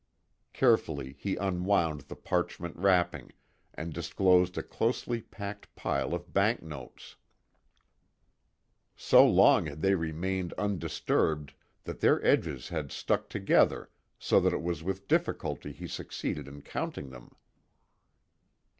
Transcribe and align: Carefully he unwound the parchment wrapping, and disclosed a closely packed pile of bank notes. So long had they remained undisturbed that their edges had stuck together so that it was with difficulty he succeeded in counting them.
Carefully 0.51 1.13
he 1.19 1.35
unwound 1.35 2.01
the 2.07 2.15
parchment 2.15 2.75
wrapping, 2.75 3.33
and 3.75 3.93
disclosed 3.93 4.57
a 4.57 4.63
closely 4.63 5.21
packed 5.21 5.75
pile 5.75 6.15
of 6.15 6.33
bank 6.33 6.63
notes. 6.63 7.17
So 8.95 9.23
long 9.27 9.67
had 9.67 9.83
they 9.83 9.93
remained 9.93 10.53
undisturbed 10.53 11.53
that 11.83 11.99
their 11.99 12.19
edges 12.25 12.69
had 12.69 12.91
stuck 12.91 13.29
together 13.29 13.91
so 14.17 14.39
that 14.39 14.53
it 14.53 14.63
was 14.63 14.81
with 14.81 15.07
difficulty 15.07 15.71
he 15.71 15.85
succeeded 15.87 16.47
in 16.47 16.63
counting 16.63 17.11
them. 17.11 17.35